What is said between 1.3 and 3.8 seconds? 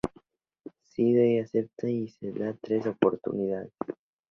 acepta y le da tres oportunidades.